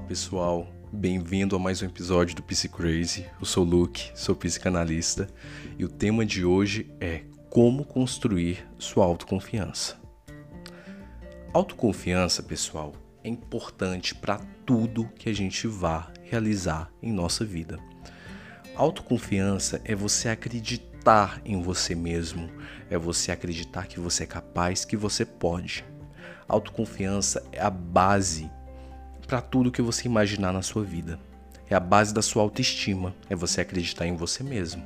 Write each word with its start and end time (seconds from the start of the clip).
Olá 0.00 0.08
pessoal, 0.08 0.66
bem-vindo 0.90 1.54
a 1.54 1.58
mais 1.58 1.82
um 1.82 1.86
episódio 1.86 2.34
do 2.34 2.42
Psi 2.42 2.70
Crazy. 2.70 3.26
Eu 3.38 3.44
sou 3.44 3.66
o 3.66 3.68
Luke, 3.68 4.10
sou 4.14 4.34
psicanalista 4.34 5.28
e 5.78 5.84
o 5.84 5.90
tema 5.90 6.24
de 6.24 6.42
hoje 6.42 6.90
é 6.98 7.20
como 7.50 7.84
construir 7.84 8.66
sua 8.78 9.04
autoconfiança. 9.04 10.00
Autoconfiança, 11.52 12.42
pessoal, 12.42 12.94
é 13.22 13.28
importante 13.28 14.14
para 14.14 14.38
tudo 14.64 15.06
que 15.16 15.28
a 15.28 15.34
gente 15.34 15.68
vá 15.68 16.10
realizar 16.22 16.90
em 17.02 17.12
nossa 17.12 17.44
vida. 17.44 17.78
Autoconfiança 18.74 19.82
é 19.84 19.94
você 19.94 20.30
acreditar 20.30 21.42
em 21.44 21.60
você 21.60 21.94
mesmo, 21.94 22.50
é 22.88 22.96
você 22.96 23.30
acreditar 23.30 23.86
que 23.86 24.00
você 24.00 24.24
é 24.24 24.26
capaz, 24.26 24.82
que 24.84 24.96
você 24.96 25.26
pode. 25.26 25.84
Autoconfiança 26.48 27.44
é 27.52 27.60
a 27.60 27.70
base 27.70 28.50
para 29.30 29.40
tudo 29.40 29.70
que 29.70 29.80
você 29.80 30.08
imaginar 30.08 30.52
na 30.52 30.60
sua 30.60 30.82
vida. 30.82 31.16
É 31.68 31.76
a 31.76 31.78
base 31.78 32.12
da 32.12 32.20
sua 32.20 32.42
autoestima, 32.42 33.14
é 33.28 33.36
você 33.36 33.60
acreditar 33.60 34.04
em 34.04 34.16
você 34.16 34.42
mesmo. 34.42 34.82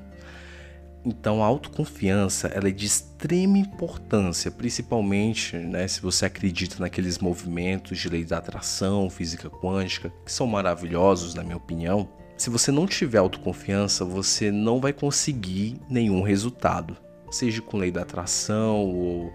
Então, 1.02 1.42
a 1.42 1.46
autoconfiança 1.46 2.48
ela 2.48 2.68
é 2.68 2.70
de 2.70 2.84
extrema 2.84 3.56
importância, 3.56 4.50
principalmente 4.50 5.56
né, 5.56 5.88
se 5.88 6.02
você 6.02 6.26
acredita 6.26 6.76
naqueles 6.78 7.18
movimentos 7.18 7.98
de 7.98 8.06
lei 8.10 8.22
da 8.22 8.36
atração, 8.36 9.08
física 9.08 9.48
quântica, 9.48 10.12
que 10.22 10.30
são 10.30 10.46
maravilhosos, 10.46 11.34
na 11.34 11.42
minha 11.42 11.56
opinião. 11.56 12.06
Se 12.36 12.50
você 12.50 12.70
não 12.70 12.86
tiver 12.86 13.18
autoconfiança, 13.18 14.04
você 14.04 14.50
não 14.50 14.78
vai 14.78 14.92
conseguir 14.92 15.80
nenhum 15.88 16.20
resultado, 16.20 16.98
seja 17.30 17.62
com 17.62 17.78
lei 17.78 17.90
da 17.90 18.02
atração 18.02 18.76
ou 18.76 19.32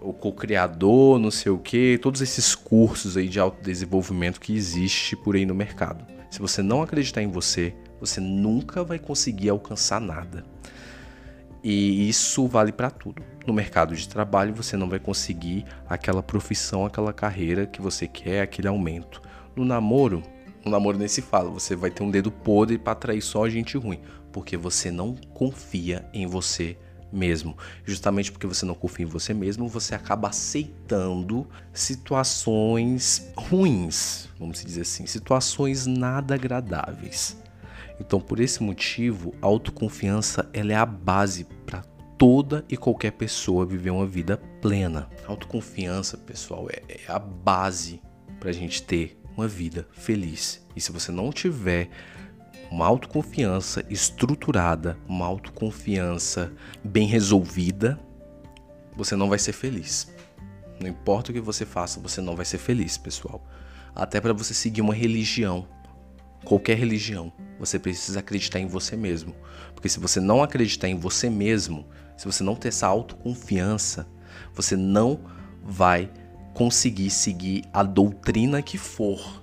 o 0.00 0.12
co-criador, 0.12 1.18
não 1.18 1.30
sei 1.30 1.50
o 1.50 1.58
que, 1.58 1.98
todos 1.98 2.20
esses 2.20 2.54
cursos 2.54 3.16
aí 3.16 3.28
de 3.28 3.40
autodesenvolvimento 3.40 4.40
que 4.40 4.54
existe 4.54 5.16
por 5.16 5.36
aí 5.36 5.46
no 5.46 5.54
mercado. 5.54 6.04
Se 6.30 6.40
você 6.40 6.62
não 6.62 6.82
acreditar 6.82 7.22
em 7.22 7.30
você, 7.30 7.74
você 8.00 8.20
nunca 8.20 8.84
vai 8.84 8.98
conseguir 8.98 9.48
alcançar 9.48 10.00
nada. 10.00 10.44
E 11.62 12.08
isso 12.08 12.46
vale 12.46 12.70
para 12.70 12.90
tudo. 12.90 13.22
No 13.46 13.52
mercado 13.52 13.96
de 13.96 14.08
trabalho, 14.08 14.54
você 14.54 14.76
não 14.76 14.88
vai 14.88 14.98
conseguir 14.98 15.64
aquela 15.88 16.22
profissão, 16.22 16.84
aquela 16.84 17.12
carreira 17.12 17.66
que 17.66 17.80
você 17.80 18.06
quer, 18.06 18.42
aquele 18.42 18.68
aumento. 18.68 19.20
No 19.56 19.64
namoro, 19.64 20.22
no 20.64 20.70
namoro 20.70 20.98
nem 20.98 21.08
se 21.08 21.22
fala, 21.22 21.50
você 21.50 21.74
vai 21.74 21.90
ter 21.90 22.02
um 22.02 22.10
dedo 22.10 22.30
podre 22.30 22.78
para 22.78 22.92
atrair 22.92 23.22
só 23.22 23.48
gente 23.48 23.76
ruim, 23.76 24.00
porque 24.30 24.56
você 24.56 24.90
não 24.90 25.16
confia 25.32 26.08
em 26.12 26.26
você 26.26 26.76
mesmo. 27.12 27.56
Justamente 27.84 28.30
porque 28.30 28.46
você 28.46 28.64
não 28.66 28.74
confia 28.74 29.04
em 29.04 29.08
você 29.08 29.32
mesmo, 29.32 29.68
você 29.68 29.94
acaba 29.94 30.28
aceitando 30.28 31.46
situações 31.72 33.30
ruins, 33.36 34.28
vamos 34.38 34.64
dizer 34.64 34.82
assim, 34.82 35.06
situações 35.06 35.86
nada 35.86 36.34
agradáveis. 36.34 37.36
Então, 37.98 38.20
por 38.20 38.40
esse 38.40 38.62
motivo, 38.62 39.34
a 39.40 39.46
autoconfiança 39.46 40.48
ela 40.52 40.72
é 40.72 40.76
a 40.76 40.86
base 40.86 41.44
para 41.64 41.82
toda 42.18 42.64
e 42.68 42.76
qualquer 42.76 43.12
pessoa 43.12 43.66
viver 43.66 43.90
uma 43.90 44.06
vida 44.06 44.36
plena. 44.60 45.08
A 45.26 45.30
autoconfiança, 45.30 46.16
pessoal, 46.16 46.68
é, 46.70 46.82
é 46.88 47.00
a 47.10 47.18
base 47.18 48.00
para 48.38 48.50
a 48.50 48.52
gente 48.52 48.82
ter 48.82 49.18
uma 49.36 49.46
vida 49.46 49.86
feliz. 49.92 50.66
E 50.74 50.80
se 50.80 50.92
você 50.92 51.12
não 51.12 51.30
tiver 51.30 51.90
uma 52.70 52.86
autoconfiança 52.86 53.84
estruturada, 53.88 54.98
uma 55.08 55.26
autoconfiança 55.26 56.52
bem 56.82 57.06
resolvida, 57.06 57.98
você 58.96 59.14
não 59.14 59.28
vai 59.28 59.38
ser 59.38 59.52
feliz. 59.52 60.12
Não 60.80 60.88
importa 60.88 61.30
o 61.30 61.34
que 61.34 61.40
você 61.40 61.64
faça, 61.64 62.00
você 62.00 62.20
não 62.20 62.36
vai 62.36 62.44
ser 62.44 62.58
feliz, 62.58 62.98
pessoal. 62.98 63.46
Até 63.94 64.20
para 64.20 64.32
você 64.32 64.52
seguir 64.52 64.80
uma 64.80 64.94
religião, 64.94 65.66
qualquer 66.44 66.76
religião, 66.76 67.32
você 67.58 67.78
precisa 67.78 68.20
acreditar 68.20 68.60
em 68.60 68.66
você 68.66 68.96
mesmo. 68.96 69.34
Porque 69.74 69.88
se 69.88 69.98
você 69.98 70.20
não 70.20 70.42
acreditar 70.42 70.88
em 70.88 70.98
você 70.98 71.30
mesmo, 71.30 71.86
se 72.16 72.26
você 72.26 72.42
não 72.42 72.54
ter 72.54 72.68
essa 72.68 72.86
autoconfiança, 72.86 74.06
você 74.54 74.76
não 74.76 75.20
vai 75.62 76.10
conseguir 76.52 77.10
seguir 77.10 77.64
a 77.72 77.82
doutrina 77.82 78.62
que 78.62 78.78
for. 78.78 79.42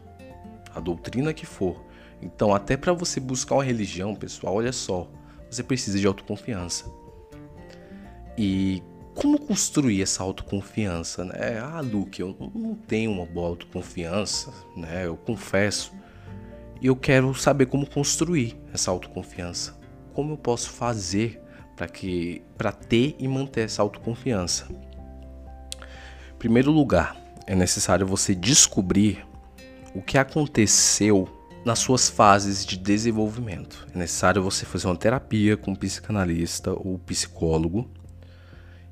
A 0.74 0.80
doutrina 0.80 1.34
que 1.34 1.46
for. 1.46 1.84
Então, 2.24 2.56
até 2.56 2.78
para 2.78 2.94
você 2.94 3.20
buscar 3.20 3.56
uma 3.56 3.64
religião, 3.64 4.16
pessoal, 4.16 4.56
olha 4.56 4.72
só, 4.72 5.10
você 5.52 5.62
precisa 5.62 6.00
de 6.00 6.08
autoconfiança. 6.08 6.86
E 8.38 8.82
como 9.14 9.38
construir 9.38 10.02
essa 10.02 10.24
autoconfiança, 10.24 11.26
né? 11.26 11.60
Ah, 11.62 11.82
Luke, 11.82 12.22
eu 12.22 12.36
não 12.56 12.76
tenho 12.76 13.12
uma 13.12 13.26
boa 13.26 13.50
autoconfiança, 13.50 14.54
né? 14.76 15.06
Eu 15.06 15.18
confesso. 15.18 15.94
E 16.82 16.88
eu 16.88 16.96
quero 16.96 17.34
saber 17.36 17.66
como 17.66 17.86
construir 17.86 18.58
essa 18.74 18.90
autoconfiança. 18.90 19.78
Como 20.14 20.34
eu 20.34 20.38
posso 20.38 20.70
fazer 20.70 21.42
para 21.76 21.88
que 21.88 22.42
para 22.58 22.72
ter 22.72 23.16
e 23.20 23.28
manter 23.28 23.66
essa 23.66 23.82
autoconfiança? 23.82 24.68
Em 24.72 26.38
primeiro 26.40 26.72
lugar, 26.72 27.18
é 27.46 27.54
necessário 27.54 28.08
você 28.08 28.34
descobrir 28.34 29.26
o 29.94 30.02
que 30.02 30.18
aconteceu 30.18 31.28
nas 31.66 31.80
suas 31.80 32.10
fases 32.10 32.66
de 32.66 32.78
desenvolvimento. 32.78 33.88
É 33.94 33.98
necessário 33.98 34.44
você 34.44 34.66
fazer 34.66 34.88
uma 34.88 34.96
terapia 34.96 35.56
com 35.56 35.72
um 35.72 35.76
psicanalista 35.76 36.72
ou 36.72 37.00
psicólogo 37.00 37.90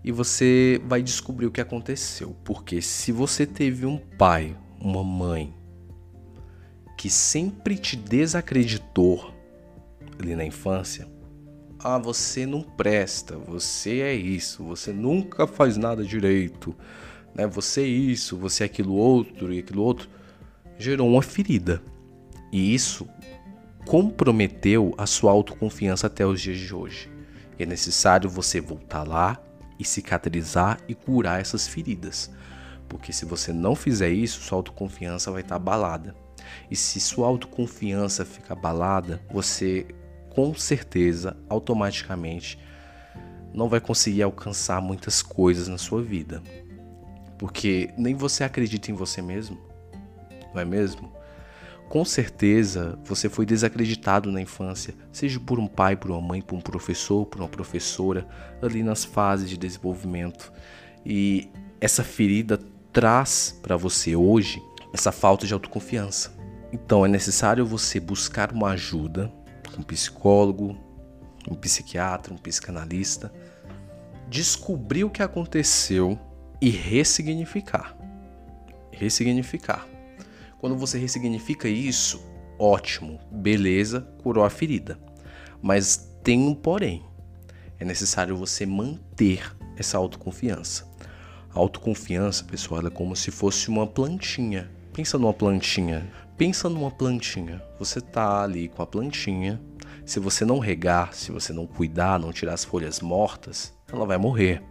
e 0.04 0.12
você 0.12 0.82
vai 0.86 1.04
descobrir 1.04 1.46
o 1.46 1.52
que 1.52 1.62
aconteceu. 1.62 2.36
Porque 2.44 2.82
se 2.82 3.12
você 3.12 3.46
teve 3.46 3.86
um 3.86 3.98
pai, 3.98 4.56
uma 4.80 5.04
mãe 5.04 5.54
que 6.98 7.10
sempre 7.10 7.78
te 7.78 7.96
desacreditou 7.96 9.34
ali 10.20 10.36
na 10.36 10.46
infância, 10.46 11.08
ah, 11.84 11.98
você 11.98 12.46
não 12.46 12.62
presta, 12.62 13.38
você 13.38 14.02
é 14.02 14.14
isso, 14.14 14.64
você 14.64 14.94
nunca 14.94 15.48
faz 15.48 15.78
nada 15.78 16.04
direito, 16.04 16.76
né? 17.34 17.48
Você 17.48 17.82
é 17.82 17.88
isso, 17.88 18.38
você 18.38 18.64
é 18.64 18.66
aquilo 18.68 18.94
outro 18.94 19.52
e 19.52 19.60
aquilo 19.60 19.82
outro, 19.82 20.08
gerou 20.78 21.10
uma 21.10 21.24
ferida. 21.24 21.82
E 22.52 22.74
isso 22.74 23.08
comprometeu 23.86 24.94
a 24.98 25.06
sua 25.06 25.32
autoconfiança 25.32 26.08
até 26.08 26.26
os 26.26 26.42
dias 26.42 26.58
de 26.58 26.74
hoje. 26.74 27.10
É 27.58 27.66
necessário 27.66 28.30
você 28.30 28.60
voltar 28.60 29.04
lá 29.04 29.42
e 29.80 29.86
cicatrizar 29.86 30.80
e 30.88 30.96
curar 30.96 31.40
essas 31.40 31.68
feridas. 31.68 32.32
Porque 32.88 33.14
se 33.14 33.26
você 33.26 33.54
não 33.54 33.76
fizer 33.76 34.10
isso, 34.10 34.42
sua 34.42 34.58
autoconfiança 34.58 35.32
vai 35.32 35.42
estar 35.42 35.56
abalada. 35.56 36.16
E 36.70 36.76
se 36.76 37.00
sua 37.00 37.28
autoconfiança 37.28 38.26
fica 38.26 38.54
abalada, 38.54 39.22
você 39.32 39.86
com 40.30 40.54
certeza, 40.54 41.36
automaticamente, 41.50 42.58
não 43.54 43.68
vai 43.68 43.82
conseguir 43.82 44.24
alcançar 44.24 44.82
muitas 44.82 45.22
coisas 45.22 45.68
na 45.68 45.78
sua 45.78 46.02
vida. 46.02 46.42
Porque 47.38 47.94
nem 47.98 48.16
você 48.16 48.44
acredita 48.44 48.92
em 48.92 48.94
você 48.94 49.22
mesmo, 49.22 49.60
não 50.54 50.62
é 50.62 50.66
mesmo? 50.66 51.12
Com 51.92 52.06
certeza 52.06 52.98
você 53.04 53.28
foi 53.28 53.46
desacreditado 53.46 54.32
na 54.32 54.40
infância, 54.40 54.96
seja 55.12 55.42
por 55.42 55.60
um 55.60 55.68
pai, 55.68 55.98
por 55.98 56.10
uma 56.10 56.22
mãe, 56.22 56.42
por 56.42 56.56
um 56.56 56.62
professor, 56.62 57.26
por 57.26 57.42
uma 57.42 57.50
professora, 57.50 58.26
ali 58.62 58.82
nas 58.82 59.04
fases 59.04 59.50
de 59.50 59.58
desenvolvimento. 59.58 60.54
E 61.06 61.50
essa 61.82 62.02
ferida 62.02 62.58
traz 62.94 63.60
para 63.62 63.76
você 63.76 64.16
hoje 64.16 64.64
essa 64.94 65.12
falta 65.12 65.46
de 65.46 65.54
autoconfiança. 65.54 66.34
Então 66.72 67.06
é 67.06 67.10
necessário 67.10 67.66
você 67.66 68.00
buscar 68.00 68.54
uma 68.54 68.70
ajuda, 68.70 69.30
um 69.78 69.84
psicólogo, 69.84 70.78
um 71.46 71.56
psiquiatra, 71.56 72.34
um 72.34 72.38
psicanalista, 72.38 73.34
descobrir 74.30 75.04
o 75.04 75.10
que 75.10 75.22
aconteceu 75.22 76.18
e 76.62 76.70
ressignificar. 76.70 77.98
Ressignificar. 78.94 79.91
Quando 80.62 80.78
você 80.78 81.00
ressignifica 81.00 81.68
isso, 81.68 82.24
ótimo, 82.60 83.20
beleza, 83.32 84.02
curou 84.22 84.44
a 84.44 84.50
ferida. 84.50 85.00
Mas 85.60 86.14
tem 86.24 86.40
um 86.40 86.54
porém. 86.54 87.04
É 87.80 87.84
necessário 87.84 88.38
você 88.38 88.64
manter 88.64 89.42
essa 89.76 89.98
autoconfiança. 89.98 90.88
A 91.50 91.58
autoconfiança, 91.58 92.44
pessoal, 92.44 92.86
é 92.86 92.92
como 92.92 93.16
se 93.16 93.32
fosse 93.32 93.70
uma 93.70 93.88
plantinha. 93.88 94.70
Pensa 94.94 95.18
numa 95.18 95.34
plantinha. 95.34 96.08
Pensa 96.38 96.70
numa 96.70 96.92
plantinha. 96.92 97.60
Você 97.80 98.00
tá 98.00 98.44
ali 98.44 98.68
com 98.68 98.84
a 98.84 98.86
plantinha. 98.86 99.60
Se 100.06 100.20
você 100.20 100.46
não 100.46 100.60
regar, 100.60 101.12
se 101.12 101.32
você 101.32 101.52
não 101.52 101.66
cuidar, 101.66 102.20
não 102.20 102.32
tirar 102.32 102.54
as 102.54 102.64
folhas 102.64 103.00
mortas, 103.00 103.74
ela 103.92 104.06
vai 104.06 104.20
morrer. 104.20 104.62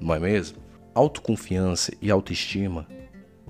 Não 0.00 0.14
é 0.14 0.18
mesmo? 0.18 0.56
Autoconfiança 0.94 1.92
e 2.00 2.10
autoestima 2.10 2.86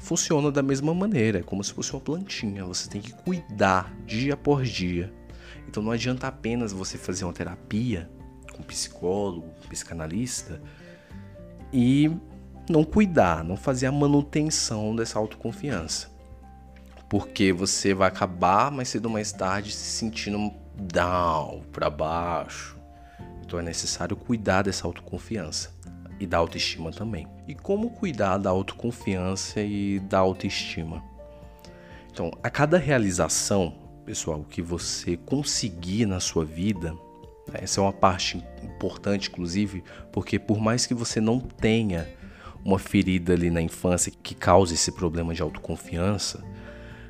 funciona 0.03 0.51
da 0.51 0.63
mesma 0.63 0.93
maneira, 0.93 1.39
é 1.39 1.43
como 1.43 1.63
se 1.63 1.73
fosse 1.73 1.93
uma 1.93 2.01
plantinha, 2.01 2.65
você 2.65 2.91
tem 2.91 3.01
que 3.01 3.13
cuidar 3.13 3.95
dia 4.05 4.37
por 4.37 4.65
dia. 4.65 5.13
Então 5.69 5.83
não 5.83 5.93
adianta 5.93 6.27
apenas 6.27 6.73
você 6.73 6.99
fazer 6.99 7.25
uma 7.25 7.33
terapia 7.33 8.11
com 8.53 8.63
psicólogo, 8.65 9.49
psicanalista 9.69 10.61
e 11.73 12.11
não 12.69 12.83
cuidar, 12.83 13.45
não 13.45 13.57
fazer 13.57 13.87
a 13.87 13.93
manutenção 13.93 14.95
dessa 14.95 15.19
autoconfiança. 15.19 16.11
Porque 17.09 17.53
você 17.53 17.95
vai 17.95 18.09
acabar 18.09 18.73
mais 18.73 18.89
cedo 18.89 19.07
ou 19.07 19.13
mais 19.13 19.31
tarde 19.33 19.71
se 19.71 19.99
sentindo 19.99 20.53
down, 20.77 21.63
para 21.71 21.89
baixo. 21.89 22.77
Então 23.45 23.59
é 23.59 23.63
necessário 23.63 24.17
cuidar 24.17 24.63
dessa 24.63 24.87
autoconfiança 24.87 25.82
e 26.23 26.27
da 26.27 26.39
autoestima 26.39 26.93
também. 26.93 27.27
E 27.49 27.55
como 27.55 27.91
cuidar 27.91 28.39
da 28.39 28.49
autoconfiança 28.49 29.61
e 29.61 29.99
da 29.99 30.21
autoestima? 30.21 31.03
Então, 32.13 32.31
a 32.43 32.49
cada 32.49 32.79
realização, 32.79 33.75
pessoal, 34.05 34.45
que 34.45 34.63
você 34.63 35.17
conseguir 35.17 36.07
na 36.07 36.21
sua 36.21 36.45
vida, 36.45 36.93
né, 37.49 37.61
essa 37.63 37.81
é 37.81 37.83
uma 37.83 37.93
parte 37.93 38.43
importante, 38.63 39.31
inclusive, 39.31 39.83
porque 40.13 40.39
por 40.39 40.61
mais 40.61 40.87
que 40.87 40.95
você 40.95 41.21
não 41.21 41.41
tenha 41.41 42.09
uma 42.65 42.79
ferida 42.79 43.33
ali 43.33 43.51
na 43.51 43.61
infância 43.61 44.13
que 44.23 44.35
cause 44.35 44.75
esse 44.75 44.93
problema 44.93 45.35
de 45.35 45.43
autoconfiança, 45.43 46.45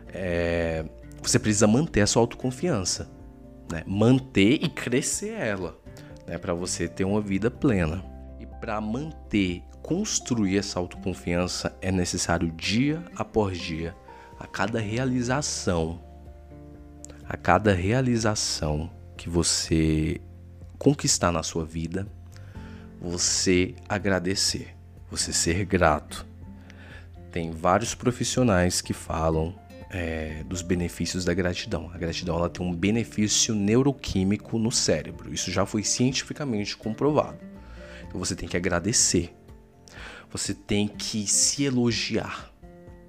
é, 0.08 0.86
você 1.20 1.38
precisa 1.38 1.66
manter 1.66 2.00
a 2.00 2.06
sua 2.06 2.22
autoconfiança, 2.22 3.10
né? 3.70 3.82
manter 3.86 4.64
e 4.64 4.70
crescer 4.70 5.34
ela, 5.34 5.78
né? 6.26 6.38
para 6.38 6.54
você 6.54 6.88
ter 6.88 7.04
uma 7.04 7.20
vida 7.20 7.50
plena. 7.50 8.11
Para 8.62 8.80
manter, 8.80 9.64
construir 9.82 10.56
essa 10.56 10.78
autoconfiança 10.78 11.76
é 11.82 11.90
necessário 11.90 12.48
dia 12.52 13.04
após 13.16 13.58
dia, 13.58 13.92
a 14.38 14.46
cada 14.46 14.78
realização, 14.78 16.00
a 17.28 17.36
cada 17.36 17.74
realização 17.74 18.88
que 19.16 19.28
você 19.28 20.20
conquistar 20.78 21.32
na 21.32 21.42
sua 21.42 21.64
vida, 21.64 22.06
você 23.00 23.74
agradecer, 23.88 24.76
você 25.10 25.32
ser 25.32 25.64
grato. 25.64 26.24
Tem 27.32 27.50
vários 27.50 27.96
profissionais 27.96 28.80
que 28.80 28.92
falam 28.92 29.56
é, 29.90 30.44
dos 30.44 30.62
benefícios 30.62 31.24
da 31.24 31.34
gratidão. 31.34 31.90
A 31.92 31.98
gratidão 31.98 32.36
ela 32.36 32.48
tem 32.48 32.64
um 32.64 32.72
benefício 32.72 33.56
neuroquímico 33.56 34.56
no 34.56 34.70
cérebro. 34.70 35.34
Isso 35.34 35.50
já 35.50 35.66
foi 35.66 35.82
cientificamente 35.82 36.76
comprovado. 36.76 37.51
Você 38.14 38.36
tem 38.36 38.48
que 38.48 38.56
agradecer. 38.56 39.34
Você 40.30 40.54
tem 40.54 40.88
que 40.88 41.26
se 41.26 41.64
elogiar, 41.64 42.50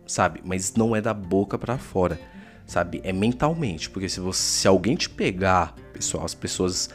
sabe? 0.05 0.41
Mas 0.43 0.73
não 0.75 0.95
é 0.95 1.01
da 1.01 1.13
boca 1.13 1.57
para 1.57 1.77
fora, 1.77 2.19
sabe? 2.65 2.99
É 3.03 3.13
mentalmente, 3.13 3.89
porque 3.89 4.09
se 4.09 4.19
você, 4.19 4.41
se 4.41 4.67
alguém 4.67 4.95
te 4.95 5.09
pegar, 5.09 5.73
pessoal, 5.93 6.25
as 6.25 6.33
pessoas, 6.33 6.89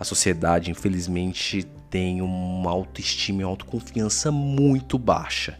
a 0.00 0.04
sociedade, 0.04 0.70
infelizmente, 0.70 1.64
tem 1.90 2.22
uma 2.22 2.70
autoestima 2.70 3.42
e 3.42 3.44
autoconfiança 3.44 4.32
muito 4.32 4.98
baixa. 4.98 5.58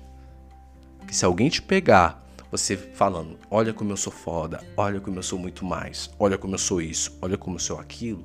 Que 1.07 1.15
se 1.15 1.27
alguém 1.27 1.51
te 1.51 1.61
pegar 1.61 2.23
você 2.51 2.77
falando, 2.77 3.39
olha 3.51 3.73
como 3.73 3.93
eu 3.93 3.97
sou 3.97 4.13
foda, 4.13 4.63
olha 4.77 5.01
como 5.01 5.19
eu 5.19 5.23
sou 5.23 5.39
muito 5.39 5.65
mais, 5.65 6.11
olha 6.19 6.37
como 6.37 6.55
eu 6.55 6.59
sou 6.59 6.83
isso, 6.83 7.17
olha 7.23 7.37
como 7.39 7.57
eu 7.57 7.61
sou 7.61 7.79
aquilo, 7.79 8.25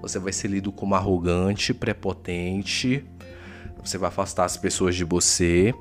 você 0.00 0.18
vai 0.18 0.32
ser 0.32 0.48
lido 0.48 0.72
como 0.72 0.94
arrogante, 0.94 1.74
prepotente, 1.74 3.04
você 3.82 3.98
vai 3.98 4.08
afastar 4.08 4.44
as 4.44 4.56
pessoas 4.56 4.94
de 4.94 5.04
você, 5.04 5.74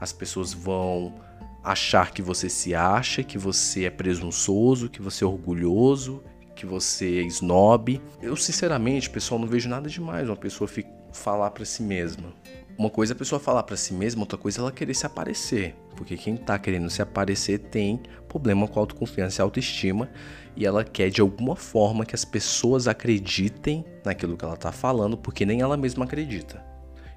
as 0.00 0.12
pessoas 0.12 0.52
vão 0.52 1.14
achar 1.62 2.12
que 2.12 2.22
você 2.22 2.48
se 2.48 2.74
acha, 2.74 3.22
que 3.22 3.38
você 3.38 3.84
é 3.84 3.90
presunçoso, 3.90 4.88
que 4.88 5.02
você 5.02 5.24
é 5.24 5.26
orgulhoso, 5.26 6.22
que 6.54 6.64
você 6.64 7.18
é 7.18 7.22
snob. 7.22 8.00
Eu, 8.22 8.36
sinceramente, 8.36 9.10
pessoal, 9.10 9.40
não 9.40 9.48
vejo 9.48 9.68
nada 9.68 9.88
demais 9.88 10.28
uma 10.28 10.36
pessoa 10.36 10.70
falar 11.12 11.50
para 11.50 11.64
si 11.64 11.82
mesma. 11.82 12.32
Uma 12.78 12.90
coisa 12.90 13.12
é 13.12 13.14
a 13.14 13.18
pessoa 13.18 13.40
falar 13.40 13.62
para 13.62 13.76
si 13.76 13.94
mesma, 13.94 14.22
outra 14.22 14.36
coisa 14.36 14.58
é 14.58 14.60
ela 14.60 14.72
querer 14.72 14.92
se 14.92 15.06
aparecer. 15.06 15.74
Porque 15.96 16.14
quem 16.16 16.36
tá 16.36 16.58
querendo 16.58 16.90
se 16.90 17.00
aparecer 17.00 17.58
tem 17.58 18.02
problema 18.28 18.68
com 18.68 18.78
autoconfiança 18.78 19.40
e 19.40 19.42
autoestima 19.42 20.10
e 20.54 20.66
ela 20.66 20.84
quer 20.84 21.08
de 21.08 21.22
alguma 21.22 21.56
forma 21.56 22.04
que 22.04 22.14
as 22.14 22.24
pessoas 22.24 22.86
acreditem 22.86 23.82
naquilo 24.04 24.36
que 24.36 24.44
ela 24.44 24.58
tá 24.58 24.70
falando, 24.70 25.16
porque 25.16 25.46
nem 25.46 25.62
ela 25.62 25.76
mesma 25.76 26.04
acredita. 26.04 26.62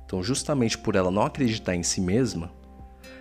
Então, 0.06 0.24
justamente 0.24 0.78
por 0.78 0.96
ela 0.96 1.12
não 1.12 1.24
acreditar 1.24 1.76
em 1.76 1.84
si 1.84 2.00
mesma, 2.00 2.52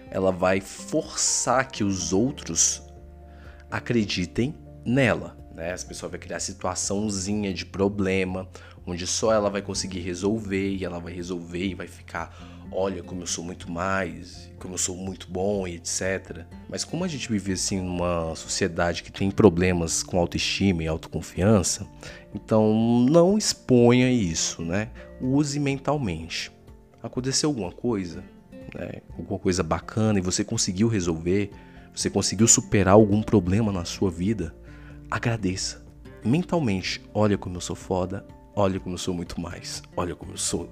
ela 0.08 0.31
vai 0.31 0.61
forçar 0.61 1.69
que 1.69 1.82
os 1.82 2.12
outros 2.12 2.82
acreditem 3.69 4.55
nela. 4.84 5.37
Né? 5.55 5.73
As 5.73 5.82
pessoas 5.82 6.12
vão 6.12 6.20
criar 6.20 6.38
situaçãozinha 6.38 7.52
de 7.52 7.67
problema, 7.67 8.49
onde 8.90 9.06
só 9.06 9.32
ela 9.32 9.50
vai 9.50 9.62
conseguir 9.62 10.00
resolver 10.00 10.75
e 10.75 10.85
ela 10.85 10.99
vai 10.99 11.12
resolver 11.12 11.67
e 11.67 11.75
vai 11.75 11.87
ficar, 11.87 12.37
olha 12.70 13.02
como 13.02 13.23
eu 13.23 13.26
sou 13.26 13.44
muito 13.44 13.70
mais, 13.70 14.50
como 14.58 14.75
eu 14.75 14.79
sou 14.79 14.96
muito 14.96 15.31
bom 15.31 15.67
e 15.67 15.76
etc. 15.76 16.44
Mas 16.69 16.85
como 16.85 17.05
a 17.05 17.08
gente 17.08 17.31
vive 17.31 17.52
assim 17.52 17.81
numa 17.81 18.35
sociedade 18.35 19.02
que 19.02 19.12
tem 19.12 19.31
problemas 19.31 20.02
com 20.02 20.19
autoestima 20.19 20.82
e 20.82 20.88
autoconfiança, 20.88 21.87
então 22.35 22.73
não 23.08 23.38
exponha 23.38 24.11
isso, 24.11 24.62
né? 24.62 24.91
Use 25.20 25.58
mentalmente. 25.58 26.50
Aconteceu 27.02 27.50
alguma 27.50 27.73
coisa, 27.73 28.25
né? 28.75 29.02
Alguma 29.17 29.38
coisa 29.38 29.62
bacana 29.62 30.19
e 30.19 30.23
você 30.23 30.44
conseguiu 30.44 30.88
resolver, 30.88 31.50
você 31.94 32.08
conseguiu 32.08 32.46
superar 32.46 32.94
algum 32.94 33.23
problema 33.23 33.73
na 33.73 33.84
sua 33.84 34.11
vida, 34.11 34.55
agradeça. 35.11 35.87
Mentalmente, 36.25 37.00
olha 37.14 37.38
como 37.38 37.56
eu 37.56 37.61
sou 37.61 37.76
foda, 37.76 38.26
Olha 38.60 38.81
como 38.81 38.94
eu 38.94 38.99
sou 38.99 39.14
muito 39.14 39.40
mais. 39.40 39.84
Olha 39.96 40.16
como 40.16 40.32
eu 40.32 40.37
sou 40.37 40.69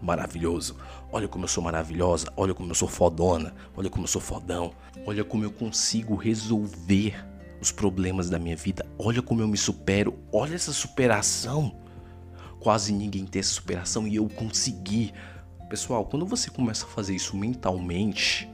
maravilhoso. 0.00 0.76
Olha 1.10 1.26
como 1.26 1.42
eu 1.42 1.48
sou 1.48 1.60
maravilhosa. 1.60 2.32
Olha 2.36 2.54
como 2.54 2.70
eu 2.70 2.74
sou 2.76 2.86
fodona. 2.86 3.52
Olha 3.76 3.90
como 3.90 4.04
eu 4.04 4.08
sou 4.08 4.20
fodão. 4.20 4.72
Olha 5.04 5.24
como 5.24 5.42
eu 5.42 5.50
consigo 5.50 6.14
resolver 6.14 7.16
os 7.60 7.72
problemas 7.72 8.30
da 8.30 8.38
minha 8.38 8.54
vida. 8.54 8.86
Olha 8.96 9.20
como 9.20 9.42
eu 9.42 9.48
me 9.48 9.56
supero. 9.56 10.16
Olha 10.32 10.54
essa 10.54 10.72
superação. 10.72 11.76
Quase 12.60 12.92
ninguém 12.92 13.26
tem 13.26 13.40
essa 13.40 13.54
superação 13.54 14.06
e 14.06 14.14
eu 14.14 14.28
consegui. 14.28 15.12
Pessoal, 15.68 16.04
quando 16.04 16.24
você 16.24 16.48
começa 16.48 16.86
a 16.86 16.88
fazer 16.88 17.16
isso 17.16 17.36
mentalmente, 17.36 18.48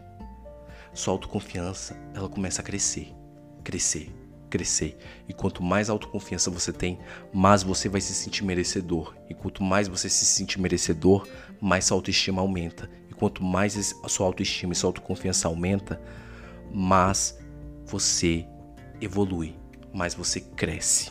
sua 0.95 1.13
autoconfiança 1.13 1.95
ela 2.15 2.27
começa 2.27 2.63
a 2.63 2.65
crescer, 2.65 3.15
crescer, 3.63 4.11
crescer. 4.53 4.99
E 5.27 5.33
quanto 5.33 5.63
mais 5.63 5.89
autoconfiança 5.89 6.51
você 6.51 6.75
tem, 6.75 6.99
mais 7.33 7.63
você 7.63 7.89
vai 7.89 8.03
se 8.03 8.13
sentir 8.13 8.45
merecedor. 8.45 9.15
E 9.31 9.35
quanto 9.35 9.63
mais 9.63 9.89
você 9.89 10.11
se 10.11 10.27
sentir 10.27 10.61
merecedor, 10.61 11.27
mais 11.59 11.87
sua 11.87 11.97
autoestima 11.97 12.43
aumenta. 12.43 12.91
E 13.11 13.15
quanto 13.15 13.43
mais 13.43 13.97
a 14.05 14.09
sua 14.11 14.27
autoestima 14.27 14.75
e 14.75 14.77
sua 14.77 14.89
autoconfiança 14.89 15.49
aumenta, 15.49 15.99
mais 16.71 17.39
você 17.87 18.47
evolui, 19.01 19.57
mais 19.93 20.15
você 20.15 20.39
cresce. 20.41 21.11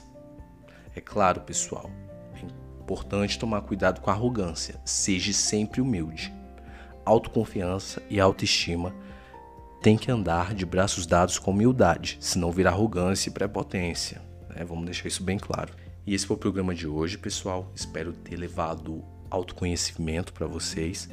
É 0.95 1.01
claro, 1.01 1.41
pessoal, 1.41 1.89
é 2.35 2.45
importante 2.83 3.39
tomar 3.39 3.61
cuidado 3.61 4.01
com 4.01 4.11
a 4.11 4.13
arrogância. 4.13 4.79
Seja 4.85 5.33
sempre 5.33 5.81
humilde. 5.81 6.31
Autoconfiança 7.03 8.03
e 8.07 8.19
autoestima 8.19 8.93
tem 9.81 9.97
que 9.97 10.11
andar 10.11 10.53
de 10.53 10.63
braços 10.63 11.07
dados 11.07 11.39
com 11.39 11.51
humildade, 11.51 12.17
senão 12.19 12.51
vira 12.51 12.69
arrogância 12.69 13.29
e 13.29 13.33
prepotência. 13.33 14.21
Né? 14.49 14.63
Vamos 14.63 14.85
deixar 14.85 15.07
isso 15.07 15.23
bem 15.23 15.39
claro. 15.39 15.73
E 16.05 16.13
esse 16.13 16.25
foi 16.25 16.35
o 16.35 16.39
programa 16.39 16.75
de 16.75 16.87
hoje, 16.87 17.17
pessoal. 17.17 17.71
Espero 17.75 18.13
ter 18.13 18.35
levado 18.35 19.03
autoconhecimento 19.29 20.33
para 20.33 20.45
vocês. 20.45 21.09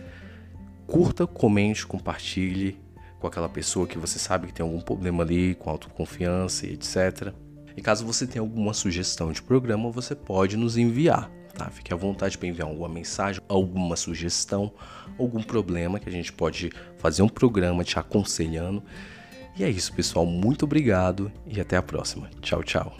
Curta, 0.86 1.26
comente, 1.26 1.86
compartilhe 1.86 2.78
com 3.18 3.26
aquela 3.26 3.48
pessoa 3.48 3.86
que 3.86 3.98
você 3.98 4.18
sabe 4.18 4.48
que 4.48 4.52
tem 4.52 4.64
algum 4.64 4.80
problema 4.80 5.22
ali 5.22 5.54
com 5.54 5.70
autoconfiança 5.70 6.66
e 6.66 6.74
etc. 6.74 7.32
E 7.74 7.80
caso 7.80 8.04
você 8.04 8.26
tenha 8.26 8.42
alguma 8.42 8.74
sugestão 8.74 9.32
de 9.32 9.40
programa, 9.40 9.90
você 9.90 10.14
pode 10.14 10.56
nos 10.56 10.76
enviar 10.76 11.30
tá? 11.58 11.68
Fique 11.70 11.92
à 11.92 11.96
vontade 11.96 12.38
para 12.38 12.48
enviar 12.48 12.68
alguma 12.68 12.88
mensagem, 12.88 13.42
alguma 13.48 13.96
sugestão, 13.96 14.72
algum 15.18 15.42
problema 15.42 15.98
que 15.98 16.08
a 16.08 16.12
gente 16.12 16.32
pode 16.32 16.70
fazer 16.96 17.22
um 17.22 17.28
programa 17.28 17.82
te 17.84 17.98
aconselhando. 17.98 18.82
E 19.56 19.64
é 19.64 19.68
isso, 19.68 19.92
pessoal. 19.92 20.24
Muito 20.24 20.64
obrigado 20.64 21.30
e 21.44 21.60
até 21.60 21.76
a 21.76 21.82
próxima. 21.82 22.30
Tchau, 22.40 22.62
tchau. 22.62 22.96